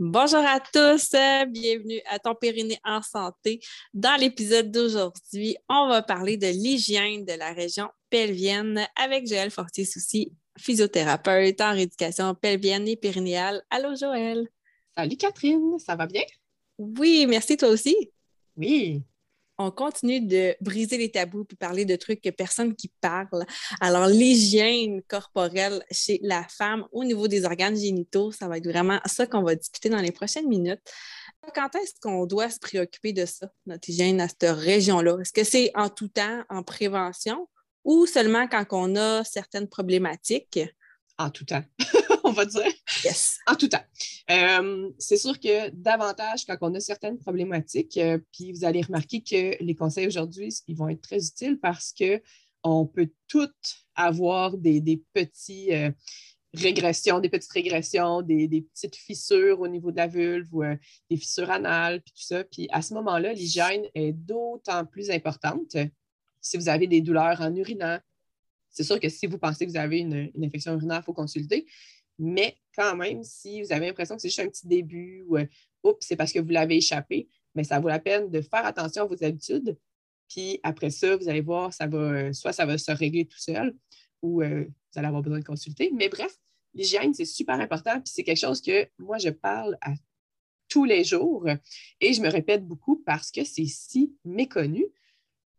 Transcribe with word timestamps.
Bonjour 0.00 0.40
à 0.40 0.58
tous, 0.58 1.12
bienvenue 1.50 2.00
à 2.10 2.18
Ton 2.18 2.34
Périnée 2.34 2.80
en 2.82 3.00
santé. 3.00 3.60
Dans 3.92 4.18
l'épisode 4.18 4.72
d'aujourd'hui, 4.72 5.56
on 5.68 5.86
va 5.86 6.02
parler 6.02 6.36
de 6.36 6.48
l'hygiène 6.48 7.24
de 7.24 7.34
la 7.34 7.52
région 7.52 7.88
pelvienne 8.10 8.88
avec 8.96 9.28
Joël 9.28 9.52
Fortier-Soucy, 9.52 10.32
physiothérapeute 10.58 11.60
en 11.60 11.74
rééducation 11.74 12.34
pelvienne 12.34 12.88
et 12.88 12.96
périnéale. 12.96 13.62
Allô 13.70 13.94
Joël. 13.94 14.48
Salut 14.96 15.16
Catherine, 15.16 15.78
ça 15.78 15.94
va 15.94 16.06
bien? 16.06 16.24
Oui, 16.76 17.26
merci 17.28 17.56
toi 17.56 17.68
aussi. 17.68 17.94
Oui 18.56 19.04
on 19.58 19.70
continue 19.70 20.20
de 20.20 20.56
briser 20.60 20.98
les 20.98 21.10
tabous 21.10 21.44
puis 21.44 21.56
parler 21.56 21.84
de 21.84 21.96
trucs 21.96 22.20
que 22.20 22.30
personne 22.30 22.74
qui 22.74 22.92
parle. 23.00 23.44
Alors, 23.80 24.06
l'hygiène 24.06 25.02
corporelle 25.02 25.84
chez 25.90 26.18
la 26.22 26.44
femme 26.48 26.86
au 26.92 27.04
niveau 27.04 27.28
des 27.28 27.44
organes 27.44 27.76
génitaux, 27.76 28.32
ça 28.32 28.48
va 28.48 28.58
être 28.58 28.68
vraiment 28.68 29.00
ça 29.06 29.26
qu'on 29.26 29.42
va 29.42 29.54
discuter 29.54 29.88
dans 29.88 30.00
les 30.00 30.12
prochaines 30.12 30.48
minutes. 30.48 30.80
Quand 31.54 31.74
est-ce 31.76 31.94
qu'on 32.00 32.26
doit 32.26 32.50
se 32.50 32.58
préoccuper 32.58 33.12
de 33.12 33.26
ça, 33.26 33.48
notre 33.66 33.88
hygiène 33.88 34.20
à 34.20 34.28
cette 34.28 34.50
région-là? 34.50 35.18
Est-ce 35.20 35.32
que 35.32 35.44
c'est 35.44 35.70
en 35.74 35.88
tout 35.88 36.08
temps, 36.08 36.42
en 36.48 36.62
prévention, 36.62 37.48
ou 37.84 38.06
seulement 38.06 38.48
quand 38.48 38.64
on 38.72 38.96
a 38.96 39.24
certaines 39.24 39.68
problématiques? 39.68 40.58
En 41.18 41.30
tout 41.30 41.44
temps. 41.44 41.64
on 42.24 42.32
va 42.32 42.44
dire. 42.46 42.72
Yes. 43.04 43.38
En 43.46 43.54
tout 43.54 43.68
temps. 43.68 43.84
Euh, 44.30 44.90
c'est 44.98 45.18
sûr 45.18 45.38
que 45.38 45.70
davantage 45.70 46.46
quand 46.46 46.56
on 46.62 46.74
a 46.74 46.80
certaines 46.80 47.18
problématiques, 47.18 47.96
euh, 47.98 48.18
puis 48.32 48.52
vous 48.52 48.64
allez 48.64 48.80
remarquer 48.80 49.22
que 49.22 49.62
les 49.62 49.74
conseils 49.74 50.06
aujourd'hui, 50.06 50.52
ils 50.66 50.76
vont 50.76 50.88
être 50.88 51.02
très 51.02 51.24
utiles 51.24 51.60
parce 51.60 51.92
qu'on 51.92 52.86
peut 52.86 53.10
toutes 53.28 53.86
avoir 53.94 54.56
des, 54.56 55.02
petits. 55.12 55.72
Euh, 55.72 55.90
régressions, 56.54 57.18
des 57.18 57.28
petites 57.28 57.50
régressions, 57.50 58.22
des, 58.22 58.48
petites 58.72 58.94
fissures 58.94 59.60
au 59.60 59.66
niveau 59.66 59.90
de 59.90 59.96
la 59.96 60.06
vulve 60.06 60.46
ou 60.52 60.62
des 61.10 61.16
fissures 61.16 61.50
anales, 61.50 62.00
puis 62.00 62.12
tout 62.12 62.22
ça. 62.22 62.44
Puis 62.44 62.68
à 62.70 62.80
ce 62.80 62.94
moment-là, 62.94 63.32
l'hygiène 63.32 63.82
est 63.94 64.12
d'autant 64.12 64.86
plus 64.86 65.10
importante 65.10 65.76
si 66.40 66.56
vous 66.56 66.68
avez 66.68 66.86
des 66.86 67.00
douleurs 67.00 67.40
en 67.40 67.52
urinant. 67.56 67.98
C'est 68.74 68.82
sûr 68.82 69.00
que 69.00 69.08
si 69.08 69.26
vous 69.26 69.38
pensez 69.38 69.64
que 69.64 69.70
vous 69.70 69.76
avez 69.76 70.00
une, 70.00 70.30
infection 70.42 70.74
urinaire, 70.74 71.00
il 71.02 71.04
faut 71.04 71.12
consulter. 71.12 71.66
Mais 72.18 72.56
quand 72.76 72.96
même, 72.96 73.22
si 73.22 73.62
vous 73.62 73.72
avez 73.72 73.86
l'impression 73.86 74.16
que 74.16 74.22
c'est 74.22 74.28
juste 74.28 74.40
un 74.40 74.48
petit 74.48 74.66
début 74.66 75.24
ou 75.26 75.38
euh, 75.38 75.46
oups, 75.82 76.04
c'est 76.04 76.16
parce 76.16 76.32
que 76.32 76.40
vous 76.40 76.50
l'avez 76.50 76.76
échappé, 76.76 77.28
mais 77.54 77.64
ça 77.64 77.80
vaut 77.80 77.88
la 77.88 77.98
peine 77.98 78.30
de 78.30 78.40
faire 78.40 78.66
attention 78.66 79.02
à 79.02 79.06
vos 79.06 79.24
habitudes. 79.24 79.78
Puis 80.28 80.60
après 80.62 80.90
ça, 80.90 81.16
vous 81.16 81.28
allez 81.28 81.40
voir, 81.40 81.72
ça 81.72 81.86
va, 81.86 81.98
euh, 81.98 82.32
soit 82.32 82.52
ça 82.52 82.66
va 82.66 82.76
se 82.78 82.90
régler 82.90 83.26
tout 83.26 83.38
seul 83.38 83.74
ou 84.22 84.42
euh, 84.42 84.64
vous 84.64 84.98
allez 84.98 85.08
avoir 85.08 85.22
besoin 85.22 85.38
de 85.38 85.44
consulter. 85.44 85.90
Mais 85.92 86.08
bref, 86.08 86.36
l'hygiène, 86.72 87.14
c'est 87.14 87.24
super 87.24 87.60
important. 87.60 88.00
Puis 88.00 88.12
c'est 88.14 88.24
quelque 88.24 88.40
chose 88.40 88.60
que 88.60 88.88
moi, 88.98 89.18
je 89.18 89.30
parle 89.30 89.76
à 89.80 89.92
tous 90.68 90.84
les 90.84 91.04
jours 91.04 91.46
et 92.00 92.12
je 92.12 92.20
me 92.20 92.28
répète 92.28 92.66
beaucoup 92.66 93.02
parce 93.04 93.30
que 93.30 93.44
c'est 93.44 93.66
si 93.66 94.16
méconnu. 94.24 94.86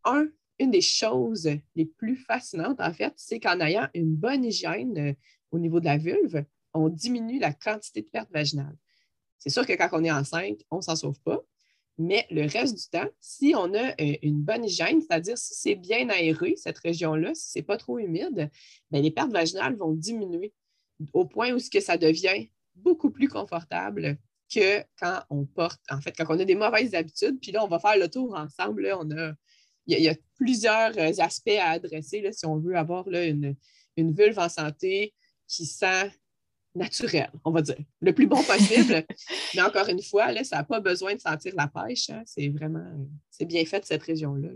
Un, 0.03 0.27
une 0.59 0.71
des 0.71 0.81
choses 0.81 1.49
les 1.75 1.85
plus 1.85 2.15
fascinantes, 2.15 2.79
en 2.79 2.93
fait, 2.93 3.13
c'est 3.17 3.39
qu'en 3.39 3.59
ayant 3.59 3.87
une 3.93 4.15
bonne 4.15 4.45
hygiène 4.45 5.15
au 5.51 5.59
niveau 5.59 5.79
de 5.79 5.85
la 5.85 5.97
vulve, 5.97 6.43
on 6.73 6.89
diminue 6.89 7.39
la 7.39 7.53
quantité 7.53 8.01
de 8.01 8.07
perte 8.07 8.31
vaginale. 8.31 8.75
C'est 9.37 9.49
sûr 9.49 9.65
que 9.65 9.73
quand 9.73 9.89
on 9.91 10.03
est 10.03 10.11
enceinte, 10.11 10.61
on 10.71 10.77
ne 10.77 10.81
s'en 10.81 10.95
sauve 10.95 11.19
pas, 11.21 11.43
mais 11.97 12.25
le 12.29 12.45
reste 12.47 12.75
du 12.75 12.89
temps, 12.89 13.09
si 13.21 13.53
on 13.55 13.73
a 13.73 13.89
euh, 14.01 14.17
une 14.21 14.41
bonne 14.41 14.65
hygiène, 14.65 15.01
c'est-à-dire 15.01 15.37
si 15.37 15.53
c'est 15.55 15.75
bien 15.75 16.09
aéré, 16.09 16.55
cette 16.57 16.79
région-là, 16.79 17.33
si 17.33 17.51
ce 17.51 17.59
n'est 17.59 17.63
pas 17.63 17.77
trop 17.77 17.99
humide, 17.99 18.49
bien, 18.91 19.01
les 19.01 19.11
pertes 19.11 19.31
vaginales 19.31 19.75
vont 19.77 19.93
diminuer 19.93 20.53
au 21.13 21.25
point 21.25 21.53
où 21.53 21.59
ce 21.59 21.69
que 21.69 21.79
ça 21.79 21.97
devient 21.97 22.49
beaucoup 22.75 23.11
plus 23.11 23.29
confortable 23.29 24.17
que 24.53 24.81
quand 24.99 25.21
on 25.29 25.45
porte, 25.45 25.81
en 25.89 26.01
fait, 26.01 26.11
quand 26.11 26.25
on 26.29 26.39
a 26.39 26.45
des 26.45 26.55
mauvaises 26.55 26.93
habitudes. 26.93 27.39
Puis 27.41 27.51
là, 27.51 27.63
on 27.63 27.67
va 27.67 27.79
faire 27.79 27.97
le 27.97 28.09
tour 28.09 28.35
ensemble. 28.35 28.93
on 28.99 29.09
a, 29.11 29.33
il, 29.87 29.99
y 29.99 30.09
a, 30.09 30.15
plusieurs 30.35 30.97
euh, 30.97 31.11
aspects 31.19 31.57
à 31.59 31.69
adresser 31.71 32.21
là, 32.21 32.31
si 32.31 32.45
on 32.45 32.57
veut 32.57 32.75
avoir 32.75 33.09
là, 33.09 33.25
une, 33.25 33.55
une 33.97 34.13
vulve 34.13 34.39
en 34.39 34.49
santé, 34.49 35.13
qui 35.47 35.65
sent 35.65 36.11
naturel, 36.75 37.29
on 37.43 37.51
va 37.51 37.61
dire, 37.61 37.77
le 38.01 38.13
plus 38.13 38.27
bon 38.27 38.41
possible. 38.43 39.03
Mais 39.55 39.61
encore 39.61 39.87
une 39.87 40.01
fois, 40.01 40.31
là, 40.31 40.43
ça 40.43 40.57
n'a 40.57 40.63
pas 40.63 40.79
besoin 40.79 41.15
de 41.15 41.19
sentir 41.19 41.53
la 41.55 41.67
pêche. 41.67 42.09
Hein. 42.09 42.21
C'est 42.25 42.49
vraiment, 42.49 42.85
c'est 43.29 43.45
bien 43.45 43.65
fait 43.65 43.85
cette 43.85 44.03
région-là. 44.03 44.49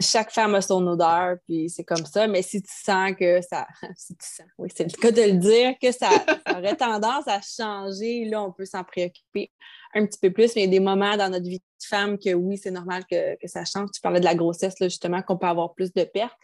Chaque 0.00 0.30
femme 0.30 0.54
a 0.54 0.60
son 0.60 0.86
odeur, 0.86 1.36
puis 1.46 1.70
c'est 1.70 1.84
comme 1.84 2.04
ça. 2.04 2.26
Mais 2.26 2.42
si 2.42 2.62
tu 2.62 2.72
sens 2.72 3.12
que 3.18 3.40
ça, 3.40 3.66
si 3.96 4.14
tu 4.14 4.26
sens, 4.26 4.46
oui, 4.58 4.68
c'est 4.74 4.84
le 4.84 5.00
cas 5.00 5.10
de 5.10 5.22
le 5.22 5.38
dire, 5.38 5.74
que 5.80 5.92
ça, 5.92 6.10
aurait 6.50 6.76
tendance 6.76 7.26
à 7.26 7.40
changer, 7.40 8.26
là, 8.26 8.42
on 8.42 8.52
peut 8.52 8.66
s'en 8.66 8.84
préoccuper 8.84 9.50
un 9.94 10.06
petit 10.06 10.18
peu 10.20 10.30
plus. 10.30 10.54
Mais 10.54 10.62
il 10.62 10.64
y 10.66 10.68
a 10.68 10.78
des 10.78 10.80
moments 10.80 11.16
dans 11.16 11.30
notre 11.30 11.48
vie 11.48 11.58
de 11.58 11.86
femme 11.86 12.18
que 12.18 12.34
oui, 12.34 12.58
c'est 12.58 12.70
normal 12.70 13.04
que, 13.10 13.36
que, 13.36 13.48
ça 13.48 13.64
change. 13.64 13.90
Tu 13.94 14.00
parlais 14.00 14.20
de 14.20 14.24
la 14.24 14.34
grossesse, 14.34 14.78
là, 14.80 14.88
justement, 14.88 15.22
qu'on 15.22 15.36
peut 15.36 15.46
avoir 15.46 15.74
plus 15.74 15.92
de 15.92 16.04
pertes. 16.04 16.36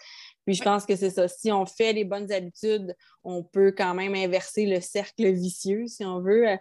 Puis 0.47 0.55
je 0.55 0.63
pense 0.63 0.87
que 0.87 0.97
c'est 0.97 1.11
ça. 1.11 1.29
Si 1.29 1.53
on 1.53 1.67
fait 1.67 1.93
les 1.93 2.05
bonnes 2.05 2.31
habitudes, 2.33 2.95
on 3.25 3.43
peut 3.43 3.73
quand 3.77 3.95
même 3.95 4.15
inverser 4.15 4.67
le 4.67 4.81
cercle 4.81 5.31
vicieux, 5.33 5.87
si 5.87 6.05
on 6.05 6.21
veut, 6.21 6.49
euh, 6.49 6.57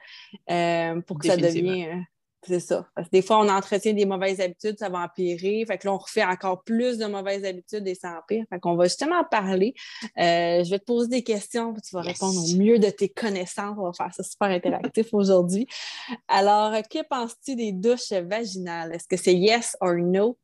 euh, 0.49 1.01
pour 1.01 1.19
que 1.19 1.27
ça 1.27 1.37
devienne. 1.37 1.99
Euh, 1.99 2.01
c'est 2.47 2.61
ça. 2.61 2.87
Parce 2.95 3.07
que 3.07 3.11
des 3.11 3.21
fois, 3.21 3.39
on 3.39 3.49
entretient 3.49 3.93
des 3.93 4.05
mauvaises 4.05 4.39
habitudes, 4.39 4.77
ça 4.79 4.87
va 4.87 4.99
empirer. 4.99 5.65
Fait 5.67 5.77
que 5.77 5.87
là, 5.87 5.93
on 5.93 5.97
refait 5.97 6.23
encore 6.23 6.63
plus 6.63 6.97
de 6.97 7.05
mauvaises 7.05 7.43
habitudes 7.43 7.85
et 7.85 7.95
ça 7.95 8.17
empire. 8.17 8.45
Fait 8.49 8.59
qu'on 8.61 8.75
va 8.75 8.85
justement 8.85 9.25
parler. 9.29 9.73
je 10.15 10.69
vais 10.69 10.79
te 10.79 10.85
poser 10.85 11.09
des 11.09 11.23
questions, 11.23 11.73
tu 11.73 11.93
vas 11.93 12.01
répondre 12.01 12.39
au 12.39 12.57
mieux 12.57 12.79
de 12.79 12.89
tes 12.89 13.09
connaissances. 13.09 13.75
On 13.77 13.83
va 13.83 13.91
faire 13.91 14.13
ça 14.13 14.23
super 14.23 14.47
interactif 14.47 15.13
aujourd'hui. 15.13 15.67
Alors, 16.29 16.71
que 16.89 17.05
penses-tu 17.05 17.57
des 17.57 17.73
douches 17.73 18.13
vaginales? 18.13 18.93
Est-ce 18.93 19.07
que 19.07 19.17
c'est 19.17 19.35
yes 19.35 19.75
or 19.81 19.95
no? 19.95 20.37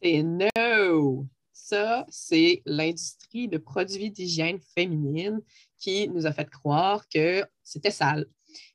C'est 0.00 0.22
no 0.22 1.26
ça, 1.64 2.04
c'est 2.10 2.60
l'industrie 2.66 3.48
de 3.48 3.56
produits 3.56 4.10
d'hygiène 4.10 4.60
féminine 4.74 5.40
qui 5.78 6.08
nous 6.08 6.26
a 6.26 6.32
fait 6.32 6.50
croire 6.50 7.08
que 7.08 7.42
c'était 7.62 7.90
sale. 7.90 8.26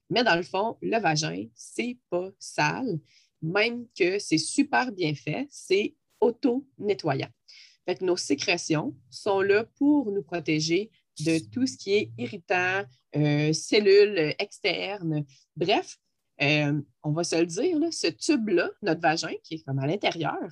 Mais 0.09 0.23
dans 0.23 0.35
le 0.35 0.41
fond, 0.41 0.75
le 0.81 0.99
vagin, 0.99 1.45
c'est 1.53 1.99
pas 2.09 2.29
sale, 2.39 2.99
même 3.43 3.85
que 3.95 4.17
c'est 4.17 4.39
super 4.39 4.91
bien 4.91 5.13
fait, 5.13 5.47
c'est 5.51 5.93
auto-nettoyant. 6.19 7.29
Fait 7.85 8.01
nos 8.01 8.17
sécrétions 8.17 8.95
sont 9.11 9.41
là 9.41 9.65
pour 9.77 10.11
nous 10.11 10.23
protéger 10.23 10.89
de 11.19 11.37
tout 11.51 11.67
ce 11.67 11.77
qui 11.77 11.93
est 11.93 12.11
irritant, 12.17 12.83
euh, 13.15 13.53
cellules 13.53 14.33
externes. 14.39 15.25
Bref, 15.55 15.95
euh, 16.41 16.81
on 17.03 17.11
va 17.11 17.23
se 17.23 17.35
le 17.35 17.45
dire, 17.45 17.77
ce 17.91 18.07
tube-là, 18.07 18.71
notre 18.81 19.01
vagin, 19.01 19.33
qui 19.43 19.55
est 19.55 19.63
comme 19.63 19.77
à 19.77 19.85
l'intérieur, 19.85 20.49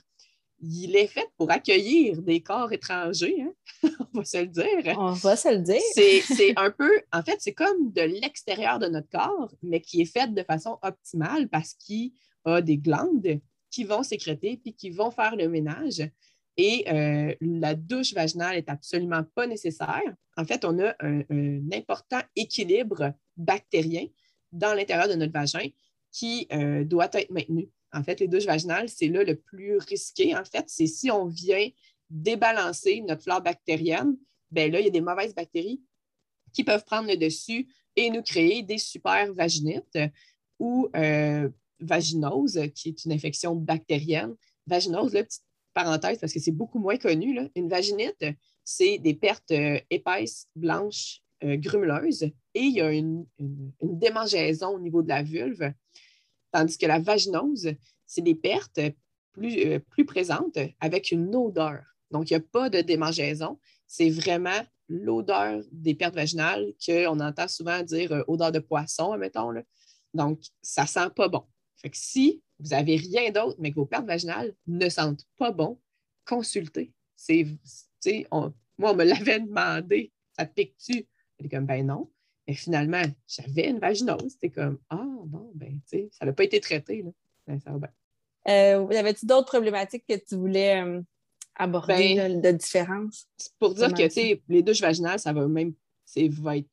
il 0.60 0.96
est 0.96 1.08
fait 1.08 1.28
pour 1.38 1.52
accueillir 1.52 2.22
des 2.22 2.42
corps 2.42 2.72
étrangers, 2.72 3.42
hein? 3.42 3.54
on 4.14 4.20
va 4.20 4.26
se 4.26 4.38
le 4.38 4.48
dire. 4.48 4.98
On 4.98 5.12
va 5.12 5.36
se 5.36 5.50
le 5.50 5.62
dire. 5.62 5.82
c'est 5.94 6.58
un 6.58 6.72
peu, 6.72 7.02
en 7.12 7.22
fait, 7.22 7.38
c'est 7.40 7.54
comme 7.54 7.92
de 7.92 8.02
l'extérieur 8.02 8.80
de 8.80 8.88
notre 8.88 9.10
corps, 9.10 9.54
mais 9.62 9.82
qui 9.82 10.02
est 10.02 10.06
fait 10.06 10.34
de 10.34 10.44
façon 10.44 10.80
optimale 10.82 11.48
parce 11.50 11.74
qu'il 11.74 12.12
a 12.46 12.62
des 12.62 12.78
glandes 12.78 13.40
qui 13.70 13.84
vont 13.84 14.04
sécréter 14.04 14.58
puis 14.58 14.74
qui 14.74 14.90
vont 14.90 15.12
faire 15.12 15.36
le 15.36 15.48
ménage. 15.50 16.10
Et 16.58 16.86
euh, 16.92 17.36
la 17.40 17.76
douche 17.76 18.14
vaginale 18.14 18.56
n'est 18.56 18.70
absolument 18.70 19.24
pas 19.36 19.46
nécessaire. 19.46 20.02
En 20.38 20.46
fait, 20.46 20.66
on 20.66 20.80
a 20.80 20.96
un, 21.00 21.22
important 21.72 22.22
équilibre 22.36 23.14
bactérien 23.36 24.08
dans 24.52 24.74
l'intérieur 24.74 25.08
de 25.08 25.14
notre 25.14 25.34
vagin 25.34 25.68
qui 26.12 26.48
euh, 26.52 26.84
doit 26.84 27.10
être 27.14 27.30
maintenu. 27.30 27.70
En 27.98 28.04
fait, 28.04 28.20
les 28.20 28.28
douches 28.28 28.46
vaginales, 28.46 28.90
c'est 28.90 29.08
là 29.08 29.24
le 29.24 29.36
plus 29.36 29.78
risqué. 29.78 30.36
En 30.36 30.46
fait, 30.46 30.66
c'est 30.68 30.88
si 30.88 31.10
on 31.10 31.26
vient 31.26 31.68
débalancer 32.10 33.02
notre 33.02 33.24
flore 33.24 33.42
bactérienne, 33.42 34.18
bien 34.52 34.70
là, 34.70 34.80
il 34.80 34.86
y 34.86 34.88
a 34.88 34.92
des 34.92 35.02
mauvaises 35.02 35.34
bactéries 35.34 35.82
qui 36.54 36.64
peuvent 36.64 36.86
prendre 36.86 37.10
le 37.10 37.18
dessus 37.18 37.68
et 37.96 38.10
nous 38.10 38.22
créer 38.22 38.62
des 38.64 38.78
super 38.78 39.34
vaginites 39.34 39.98
ou 40.60 40.90
euh, 40.96 41.50
vaginose, 41.80 42.60
qui 42.76 42.90
est 42.90 43.06
une 43.06 43.12
infection 43.12 43.56
bactérienne. 43.56 44.36
Vaginose, 44.66 45.14
là, 45.14 45.24
petite 45.24 45.44
parenthèse, 45.74 46.20
parce 46.20 46.34
que 46.34 46.40
c'est 46.40 46.52
beaucoup 46.52 46.80
moins 46.80 46.98
connu. 46.98 47.40
Une 47.56 47.70
vaginite, 47.70 48.26
c'est 48.64 48.98
des 49.00 49.14
pertes 49.14 49.52
euh, 49.52 49.80
épaisses, 49.90 50.48
blanches, 50.56 51.22
euh, 51.44 51.56
grumeleuses, 51.58 52.24
et 52.24 52.62
il 52.62 52.74
y 52.74 52.82
a 52.82 52.92
une, 52.92 53.26
démangeaison 53.82 54.70
au 54.70 54.80
niveau 54.80 55.04
de 55.04 55.10
la 55.10 55.22
vulve 55.22 55.72
Tandis 56.52 56.78
que 56.78 56.86
la 56.86 57.00
vaginose, 57.00 57.74
c'est 58.06 58.22
des 58.22 58.36
pertes 58.36 58.80
plus, 59.34 59.66
euh, 59.66 59.80
plus 59.80 60.06
présentes 60.06 60.58
avec 60.80 61.12
une 61.12 61.36
odeur. 61.36 61.84
Donc, 62.12 62.30
il 62.30 62.34
n'y 62.34 62.38
a 62.38 62.46
pas 62.52 62.70
de 62.70 62.82
démangeaison, 62.82 63.60
c'est 63.86 64.10
vraiment 64.10 64.62
l'odeur 64.90 65.62
des 65.72 65.96
pertes 65.96 66.16
vaginales 66.16 66.74
qu'on 66.86 67.20
entend 67.20 67.48
souvent 67.48 67.84
dire 67.84 68.12
euh, 68.12 68.24
odeur 68.28 68.52
de 68.52 68.60
poisson, 68.60 69.12
admettons. 69.12 69.52
Là. 69.52 69.64
Donc, 70.14 70.42
ça 70.62 70.86
sent 70.86 71.10
pas 71.16 71.28
bon. 71.28 71.44
Fait 71.76 71.92
si 71.94 72.42
vous 72.60 72.70
n'avez 72.70 72.96
rien 72.96 73.32
d'autre, 73.32 73.58
mais 73.60 73.72
que 73.72 73.76
vos 73.76 73.86
pertes 73.86 74.08
vaginales 74.08 74.54
ne 74.66 74.90
sentent 74.90 75.26
pas 75.38 75.52
bon, 75.52 75.80
consultez. 76.26 76.94
C'est, 77.16 77.46
on, 78.32 78.54
moi, 78.78 78.92
on 78.92 78.96
me 78.96 79.04
l'avait 79.04 79.40
demandé, 79.40 80.12
ça 80.38 80.46
te 80.46 80.54
pique-tu? 80.54 81.08
J'étais 81.40 81.56
comme, 81.56 81.66
ben 81.66 81.86
non. 81.86 82.10
Mais 82.48 82.54
finalement, 82.54 83.04
j'avais 83.28 83.70
une 83.70 83.80
vaginose. 83.80 84.32
C'était 84.32 84.50
comme, 84.50 84.80
ah, 84.90 85.04
bon, 85.26 85.52
ben, 85.54 85.80
tu 85.90 85.98
sais, 85.98 86.10
ça 86.12 86.26
n'a 86.26 86.34
pas 86.34 86.44
été 86.44 86.60
traité. 86.60 87.02
Là. 87.02 87.12
Ben, 87.46 87.60
ça 87.60 87.72
va 87.72 87.78
bien. 87.78 87.90
Euh, 88.48 88.88
Avais-tu 88.98 89.26
d'autres 89.26 89.48
problématiques 89.48 90.06
que 90.08 90.16
tu 90.16 90.36
voulais 90.36 90.82
euh, 90.82 91.02
aborder 91.56 92.16
ben, 92.16 92.42
de 92.42 92.52
différence? 92.52 93.28
Pour 93.60 93.74
dire 93.74 93.94
que, 93.94 94.04
tu 94.04 94.10
sais, 94.12 94.42
les 94.48 94.64
douches 94.64 94.82
vaginales, 94.82 95.20
ça 95.20 95.34
va 95.34 95.48
même, 95.48 95.74
va 96.16 96.58
être 96.58 96.70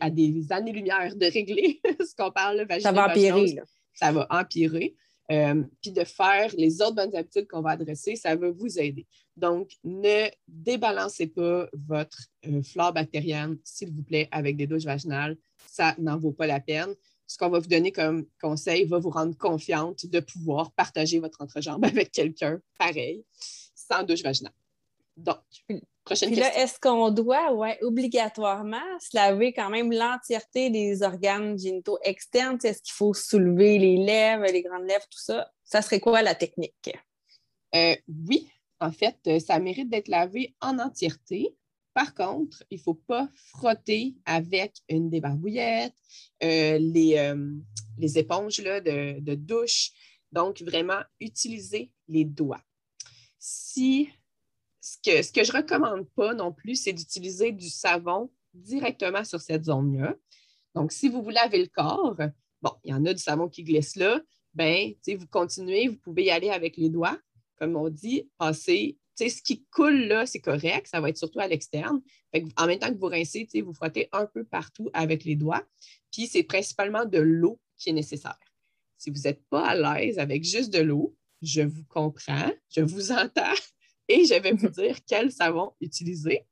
à 0.00 0.10
des 0.10 0.46
années-lumière 0.50 1.16
de 1.16 1.26
régler 1.26 1.80
ce 2.00 2.14
qu'on 2.14 2.30
parle, 2.30 2.66
vaginale. 2.66 2.82
Ça 2.82 2.92
va 2.92 3.08
empirer, 3.08 3.60
Ça 3.94 4.12
va 4.12 4.26
empirer. 4.30 4.94
Euh, 5.32 5.64
puis 5.82 5.90
de 5.90 6.04
faire 6.04 6.52
les 6.56 6.80
autres 6.82 6.94
bonnes 6.94 7.14
habitudes 7.16 7.48
qu'on 7.48 7.60
va 7.60 7.70
adresser, 7.70 8.14
ça 8.14 8.36
va 8.36 8.50
vous 8.50 8.78
aider. 8.78 9.06
Donc, 9.36 9.72
ne 9.82 10.28
débalancez 10.46 11.26
pas 11.26 11.68
votre 11.72 12.18
euh, 12.46 12.62
flore 12.62 12.92
bactérienne, 12.92 13.58
s'il 13.64 13.92
vous 13.92 14.04
plaît, 14.04 14.28
avec 14.30 14.56
des 14.56 14.68
douches 14.68 14.84
vaginales. 14.84 15.36
Ça 15.66 15.96
n'en 15.98 16.16
vaut 16.16 16.32
pas 16.32 16.46
la 16.46 16.60
peine. 16.60 16.94
Ce 17.26 17.36
qu'on 17.36 17.48
va 17.48 17.58
vous 17.58 17.66
donner 17.66 17.90
comme 17.90 18.26
conseil 18.40 18.84
va 18.84 18.98
vous 18.98 19.10
rendre 19.10 19.36
confiante 19.36 20.06
de 20.06 20.20
pouvoir 20.20 20.70
partager 20.72 21.18
votre 21.18 21.42
entrejambe 21.42 21.84
avec 21.84 22.12
quelqu'un 22.12 22.60
pareil, 22.78 23.24
sans 23.74 24.04
douche 24.04 24.22
vaginale. 24.22 24.54
Donc, 25.16 25.42
prochaine 26.06 26.30
Puis 26.30 26.40
là, 26.40 26.56
est-ce 26.56 26.80
qu'on 26.80 27.10
doit, 27.10 27.52
ouais, 27.52 27.78
obligatoirement 27.82 28.98
se 28.98 29.14
laver 29.14 29.52
quand 29.52 29.68
même 29.68 29.92
l'entièreté 29.92 30.70
des 30.70 31.02
organes 31.02 31.58
génitaux 31.58 31.98
externes? 32.02 32.58
Est-ce 32.64 32.80
qu'il 32.80 32.94
faut 32.94 33.12
soulever 33.12 33.78
les 33.78 33.96
lèvres, 33.98 34.44
les 34.44 34.62
grandes 34.62 34.86
lèvres, 34.86 35.06
tout 35.10 35.20
ça? 35.20 35.52
Ça 35.64 35.82
serait 35.82 36.00
quoi 36.00 36.22
la 36.22 36.34
technique? 36.34 36.90
Euh, 37.74 37.96
oui, 38.26 38.48
en 38.80 38.92
fait, 38.92 39.18
euh, 39.26 39.38
ça 39.40 39.58
mérite 39.58 39.90
d'être 39.90 40.08
lavé 40.08 40.54
en 40.60 40.78
entièreté. 40.78 41.54
Par 41.92 42.14
contre, 42.14 42.62
il 42.70 42.78
ne 42.78 42.82
faut 42.82 42.94
pas 42.94 43.28
frotter 43.34 44.14
avec 44.26 44.76
une 44.88 45.10
débarbouillette, 45.10 45.94
euh, 46.44 46.78
les, 46.78 47.34
les, 47.98 48.18
éponges 48.18 48.60
là, 48.60 48.80
de, 48.80 49.18
de, 49.20 49.34
douche. 49.34 49.90
Donc, 50.30 50.60
vraiment, 50.62 51.00
utiliser 51.20 51.90
les 52.06 52.24
doigts. 52.24 52.62
Si 53.38 54.10
ce 54.86 54.98
que, 55.02 55.22
ce 55.22 55.32
que 55.32 55.42
je 55.42 55.52
ne 55.52 55.56
recommande 55.58 56.08
pas 56.10 56.32
non 56.32 56.52
plus, 56.52 56.76
c'est 56.76 56.92
d'utiliser 56.92 57.50
du 57.50 57.68
savon 57.68 58.30
directement 58.54 59.24
sur 59.24 59.40
cette 59.40 59.64
zone-là. 59.64 60.14
Donc, 60.76 60.92
si 60.92 61.08
vous 61.08 61.22
vous 61.22 61.30
lavez 61.30 61.58
le 61.58 61.66
corps, 61.66 62.16
bon, 62.62 62.72
il 62.84 62.92
y 62.92 62.94
en 62.94 63.04
a 63.04 63.12
du 63.12 63.22
savon 63.22 63.48
qui 63.48 63.64
glisse 63.64 63.96
là, 63.96 64.20
ben, 64.54 64.92
vous 65.08 65.26
continuez, 65.26 65.88
vous 65.88 65.96
pouvez 65.96 66.24
y 66.24 66.30
aller 66.30 66.50
avec 66.50 66.76
les 66.76 66.88
doigts, 66.88 67.18
comme 67.56 67.74
on 67.74 67.88
dit, 67.88 68.30
passer. 68.38 68.96
ce 69.18 69.42
qui 69.42 69.64
coule 69.72 70.06
là, 70.06 70.24
c'est 70.24 70.40
correct, 70.40 70.86
ça 70.86 71.00
va 71.00 71.08
être 71.08 71.18
surtout 71.18 71.40
à 71.40 71.48
l'externe. 71.48 72.00
En 72.56 72.66
même 72.66 72.78
temps 72.78 72.92
que 72.92 72.98
vous 72.98 73.06
rincez, 73.06 73.48
vous 73.60 73.74
frottez 73.74 74.08
un 74.12 74.26
peu 74.26 74.44
partout 74.44 74.88
avec 74.92 75.24
les 75.24 75.34
doigts. 75.34 75.64
Puis 76.12 76.28
c'est 76.28 76.44
principalement 76.44 77.04
de 77.04 77.18
l'eau 77.18 77.58
qui 77.76 77.90
est 77.90 77.94
nécessaire. 77.94 78.38
Si 78.98 79.10
vous 79.10 79.22
n'êtes 79.22 79.44
pas 79.48 79.66
à 79.66 79.74
l'aise 79.74 80.18
avec 80.20 80.44
juste 80.44 80.72
de 80.72 80.80
l'eau, 80.80 81.16
je 81.42 81.62
vous 81.62 81.84
comprends, 81.88 82.52
je 82.70 82.82
vous 82.82 83.10
entends, 83.12 83.54
et 84.08 84.24
je 84.24 84.40
vais 84.40 84.52
vous 84.52 84.68
dire 84.68 84.98
quel 85.06 85.32
savon 85.32 85.72
utiliser. 85.80 86.46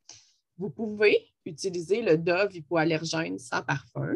Vous 0.59 0.71
pouvez 0.71 1.29
utiliser 1.45 2.03
le 2.03 2.17
Dove 2.17 2.55
hypoallergène 2.55 3.39
sans 3.39 3.63
parfum. 3.63 4.15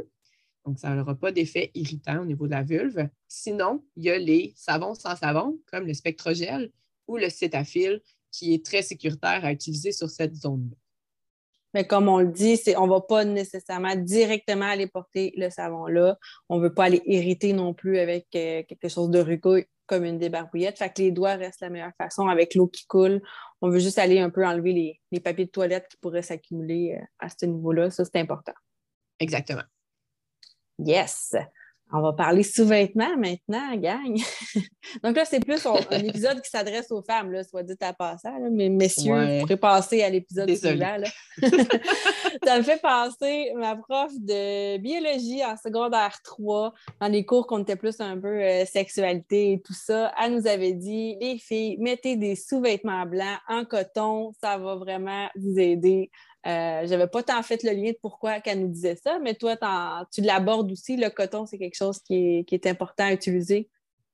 Donc, 0.64 0.79
ça 0.79 0.94
n'aura 0.94 1.14
pas 1.14 1.32
d'effet 1.32 1.70
irritant 1.75 2.20
au 2.20 2.25
niveau 2.25 2.46
de 2.46 2.52
la 2.52 2.62
vulve. 2.62 3.08
Sinon, 3.26 3.82
il 3.96 4.05
y 4.05 4.11
a 4.11 4.19
les 4.19 4.52
savons 4.56 4.94
sans 4.94 5.17
savon, 5.17 5.58
comme 5.67 5.87
le 5.87 5.94
spectrogel 5.94 6.70
ou 7.06 7.17
le 7.17 7.31
cétafil, 7.31 8.02
qui 8.31 8.55
est 8.55 8.64
très 8.64 8.82
sécuritaire 8.82 9.44
à 9.44 9.52
utiliser 9.52 9.93
sur 9.93 10.11
cette 10.11 10.34
zone-là. 10.34 10.76
Mais 11.75 11.87
comme 11.87 12.08
on 12.08 12.19
le 12.19 12.32
dit, 12.32 12.61
on 12.76 12.87
ne 12.87 12.91
va 12.91 13.00
pas 13.00 13.25
nécessairement 13.25 13.94
directement 13.94 14.67
aller 14.67 14.87
porter 14.87 15.32
le 15.37 15.50
savon 15.50 15.87
là. 15.87 16.19
On 16.49 16.58
ne 16.58 16.62
veut 16.62 16.73
pas 16.73 16.84
aller 16.84 17.02
irriter 17.06 17.52
non 17.52 17.75
plus 17.75 17.99
avec 17.99 18.26
euh, 18.34 18.62
quelque 18.62 18.88
chose 18.88 19.11
de 19.11 19.19
rugueux 19.19 19.64
comme 19.88 20.05
une 20.05 20.19
débarbouillette. 20.19 20.79
Fait 20.79 20.90
que 20.90 21.02
les 21.02 21.11
doigts 21.11 21.35
restent 21.35 21.62
la 21.62 21.70
meilleure 21.70 21.94
façon 21.99 22.29
avec 22.29 22.55
l'eau 22.55 22.69
qui 22.69 22.87
coule. 22.87 23.20
On 23.61 23.70
veut 23.70 23.81
juste 23.81 23.99
aller 23.99 24.20
un 24.20 24.31
peu 24.31 24.46
enlever 24.46 25.00
les, 25.11 25.20
papiers 25.20 25.46
de 25.46 25.50
toilette 25.50 25.88
qui 25.88 25.96
pourraient 25.96 26.23
s'accumuler 26.23 26.96
euh, 27.00 27.05
à 27.19 27.29
ce 27.29 27.46
niveau-là. 27.46 27.90
Ça, 27.90 28.05
c'est 28.05 28.20
important. 28.20 28.52
Exactement. 29.19 29.64
Yes. 30.79 31.35
On 31.90 32.02
va 32.02 32.12
parler 32.12 32.43
sous-vêtements 32.43 33.17
maintenant, 33.17 33.75
gang. 33.76 34.14
Donc 35.02 35.17
là, 35.17 35.25
c'est 35.25 35.40
plus 35.40 35.64
un, 35.64 35.76
épisode 35.99 36.43
qui 36.43 36.50
s'adresse 36.50 36.90
aux 36.90 37.02
femmes, 37.02 37.32
là, 37.32 37.43
soit 37.44 37.62
dit 37.62 37.75
à 37.81 37.94
passant, 37.94 38.38
mais 38.50 38.69
messieurs, 38.69 39.14
vous 39.14 39.40
pourrez 39.40 39.56
passer 39.56 40.02
à 40.02 40.11
l'épisode 40.11 40.55
suivant. 40.55 40.96
ça 42.44 42.58
me 42.58 42.62
fait 42.62 42.81
penser 42.81 43.52
ma 43.56 43.75
prof 43.76 44.12
de 44.19 44.76
biologie 44.79 45.43
en 45.44 45.56
secondaire 45.56 46.19
3, 46.25 46.75
dans 47.00 47.08
les 47.08 47.25
cours 47.25 47.46
qu'on 47.46 47.62
était 47.62 47.76
plus 47.76 47.99
un 48.00 48.19
peu 48.19 48.43
euh, 48.43 48.67
sexualité 48.67 49.55
et 49.55 49.61
tout 49.61 49.75
ça. 49.75 50.12
Elle 50.23 50.34
nous 50.34 50.46
avait 50.46 50.75
dit 50.75 51.17
les 51.20 51.38
filles, 51.38 51.79
mettez 51.79 52.17
des 52.17 52.37
sous-vêtements 52.37 53.06
blancs 53.06 53.38
en 53.49 53.64
coton, 53.64 54.32
ça 54.43 54.58
va 54.58 54.76
vraiment 54.76 55.29
vous 55.37 55.58
aider 55.58 56.11
euh, 56.46 56.82
je 56.85 56.90
n'avais 56.90 57.08
pas 57.08 57.23
tant 57.23 57.43
fait 57.43 57.62
le 57.64 57.73
lien 57.73 57.90
de 57.90 57.99
pourquoi 58.00 58.40
qu'elle 58.40 58.61
nous 58.61 58.69
disait 58.69 58.96
ça, 58.96 59.19
mais 59.19 59.35
toi, 59.35 59.56
tu 60.12 60.20
l'abordes 60.20 60.70
aussi. 60.70 60.96
Le 60.96 61.11
coton, 61.11 61.46
c'est 61.46 61.58
quelque 61.58 61.76
chose 61.76 61.99
qui 61.99 62.44
est, 62.49 62.67
important 62.67 63.05
à 63.05 63.12
utiliser. 63.12 63.69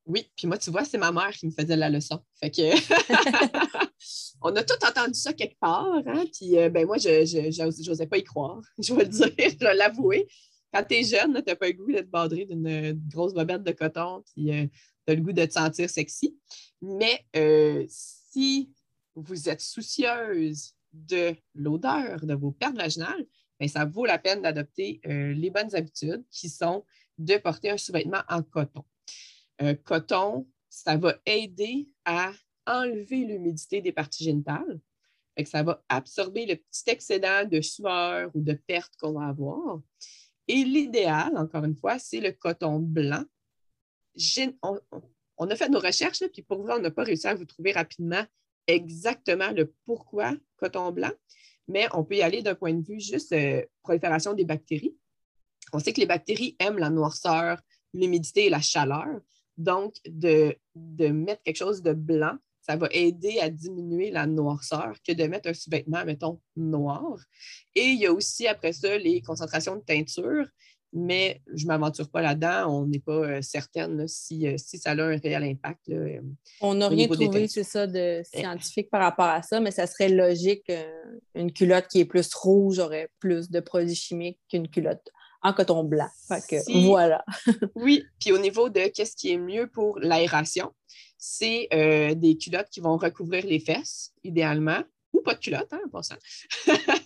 Oui, 0.06 0.30
puis 0.36 0.46
moi, 0.46 0.58
tu 0.58 0.70
vois, 0.70 0.84
c'est 0.84 0.98
ma 0.98 1.12
mère 1.12 1.30
qui 1.30 1.46
me 1.46 1.50
faisait 1.50 1.76
la 1.76 1.90
leçon. 1.90 2.20
Fait 2.40 2.50
que 2.50 2.62
on 4.42 4.54
a 4.56 4.62
tout 4.62 4.84
entendu 4.86 5.18
ça 5.18 5.32
quelque 5.32 5.58
part, 5.58 6.02
hein? 6.06 6.24
Puis 6.32 6.58
euh, 6.58 6.68
ben 6.68 6.86
moi, 6.86 6.98
je 6.98 7.88
n'osais 7.88 8.06
pas 8.06 8.18
y 8.18 8.24
croire. 8.24 8.60
Je 8.78 8.94
vais 8.94 9.04
le 9.04 9.10
dire, 9.10 9.30
je 9.38 9.64
vais 9.64 9.74
l'avouer. 9.74 10.26
Quand 10.72 10.82
tu 10.82 10.96
es 10.96 11.04
jeune, 11.04 11.34
tu 11.34 11.42
n'as 11.46 11.56
pas 11.56 11.68
le 11.68 11.72
goût 11.74 11.92
d'être 11.92 12.10
badré 12.10 12.46
d'une 12.46 13.00
grosse 13.08 13.32
bobette 13.32 13.62
de 13.62 13.72
coton, 13.72 14.22
puis 14.34 14.50
euh, 14.50 14.66
tu 15.06 15.12
as 15.12 15.14
le 15.14 15.22
goût 15.22 15.32
de 15.32 15.44
te 15.44 15.52
sentir 15.52 15.88
sexy. 15.88 16.36
Mais 16.82 17.24
si 17.88 18.70
vous 19.14 19.48
êtes 19.48 19.60
soucieuse 19.60 20.73
de 20.94 21.34
l'odeur 21.54 22.24
de 22.24 22.34
vos 22.34 22.52
pertes 22.52 22.76
vaginales, 22.76 23.26
bien, 23.58 23.68
ça 23.68 23.84
vaut 23.84 24.06
la 24.06 24.18
peine 24.18 24.42
d'adopter 24.42 25.00
euh, 25.06 25.32
les 25.32 25.50
bonnes 25.50 25.74
habitudes 25.74 26.24
qui 26.30 26.48
sont 26.48 26.84
de 27.18 27.36
porter 27.36 27.70
un 27.70 27.76
sous-vêtement 27.76 28.22
en 28.28 28.42
coton. 28.42 28.84
Euh, 29.62 29.74
coton, 29.74 30.48
ça 30.68 30.96
va 30.96 31.16
aider 31.26 31.88
à 32.04 32.32
enlever 32.66 33.24
l'humidité 33.24 33.80
des 33.80 33.92
parties 33.92 34.24
génitales. 34.24 34.80
ça 35.44 35.62
va 35.62 35.84
absorber 35.88 36.46
le 36.46 36.56
petit 36.56 36.84
excédent 36.88 37.44
de 37.44 37.60
sueur 37.60 38.30
ou 38.34 38.40
de 38.40 38.54
perte 38.54 38.96
qu'on 38.96 39.12
va 39.12 39.26
avoir. 39.26 39.80
Et 40.48 40.64
l'idéal, 40.64 41.36
encore 41.36 41.64
une 41.64 41.76
fois, 41.76 41.98
c'est 41.98 42.20
le 42.20 42.32
coton 42.32 42.78
blanc. 42.78 43.24
On, 44.62 45.50
a 45.50 45.56
fait 45.56 45.68
nos 45.68 45.80
recherches, 45.80 46.22
puis 46.32 46.42
pour 46.42 46.62
vrai, 46.62 46.74
on 46.76 46.80
n'a 46.80 46.90
pas 46.90 47.02
réussi 47.02 47.26
à 47.26 47.34
vous 47.34 47.44
trouver 47.44 47.72
rapidement 47.72 48.24
exactement 48.66 49.50
le 49.50 49.72
pourquoi 49.84 50.32
coton 50.56 50.92
blanc, 50.92 51.12
mais 51.68 51.86
on 51.92 52.04
peut 52.04 52.16
y 52.16 52.22
aller 52.22 52.42
d'un 52.42 52.54
point 52.54 52.74
de 52.74 52.84
vue 52.84 53.00
juste 53.00 53.32
euh, 53.32 53.62
prolifération 53.82 54.34
des 54.34 54.44
bactéries. 54.44 54.96
On 55.72 55.78
sait 55.78 55.92
que 55.92 56.00
les 56.00 56.06
bactéries 56.06 56.56
aiment 56.58 56.78
la 56.78 56.90
noirceur, 56.90 57.60
l'humidité 57.92 58.46
et 58.46 58.50
la 58.50 58.60
chaleur. 58.60 59.20
Donc, 59.56 59.94
de, 60.06 60.56
de, 60.74 61.08
mettre 61.08 61.42
quelque 61.42 61.56
chose 61.56 61.82
de 61.82 61.92
blanc, 61.92 62.36
ça 62.60 62.76
va 62.76 62.88
aider 62.90 63.38
à 63.40 63.50
diminuer 63.50 64.10
la 64.10 64.26
noirceur 64.26 64.96
que 65.06 65.12
de 65.12 65.24
mettre 65.24 65.48
un 65.48 65.54
sous-vêtement, 65.54 66.04
mettons, 66.04 66.40
noir. 66.56 67.18
Et 67.74 67.84
il 67.84 68.00
y 68.00 68.06
a 68.06 68.12
aussi, 68.12 68.46
après 68.46 68.72
ça, 68.72 68.96
les 68.98 69.20
concentrations 69.20 69.76
de 69.76 69.82
teinture 69.82 70.48
mais 70.94 71.42
je 71.52 71.64
ne 71.64 71.68
m'aventure 71.68 72.08
pas 72.08 72.22
là-dedans. 72.22 72.68
On 72.68 72.86
n'est 72.86 73.00
pas 73.00 73.12
euh, 73.12 73.42
certaine 73.42 74.06
si, 74.06 74.46
euh, 74.46 74.54
si, 74.56 74.78
ça 74.78 74.92
a 74.92 74.94
un 74.94 75.16
réel 75.16 75.42
impact. 75.42 75.88
Euh, 75.90 76.20
on 76.60 76.74
n'a 76.74 76.88
rien 76.88 77.08
trouvé, 77.08 77.48
c'est 77.48 77.64
ça, 77.64 77.86
de 77.86 78.20
eh. 78.20 78.24
scientifique 78.38 78.90
par 78.90 79.02
rapport 79.02 79.26
à 79.26 79.42
ça, 79.42 79.60
mais 79.60 79.72
ça 79.72 79.86
serait 79.86 80.08
logique. 80.08 80.70
une 81.34 81.52
culotte 81.52 81.88
qui 81.88 82.00
est 82.00 82.04
plus 82.04 82.32
rouge 82.34 82.78
aurait 82.78 83.08
plus 83.18 83.50
de 83.50 83.60
produits 83.60 83.96
chimiques 83.96 84.38
qu'une 84.48 84.68
culotte 84.68 85.10
en 85.42 85.52
coton 85.52 85.84
blanc. 85.84 86.08
voilà. 86.68 87.24
oui, 87.74 88.04
puis 88.20 88.32
au 88.32 88.38
niveau 88.38 88.70
de 88.70 88.88
qu'est-ce 88.88 89.16
qui 89.16 89.32
est 89.32 89.38
mieux 89.38 89.66
pour 89.66 89.98
l'aération, 89.98 90.72
c'est 91.18 91.68
des 92.16 92.38
culottes 92.38 92.70
qui 92.70 92.80
vont 92.80 92.96
recouvrir 92.96 93.44
les 93.44 93.58
fesses, 93.58 94.12
idéalement, 94.22 94.82
ou 95.12 95.20
pas 95.22 95.34
de 95.34 95.40
culotte, 95.40 95.72
hein, 95.72 95.80
en 95.86 95.88
passant. 95.88 96.16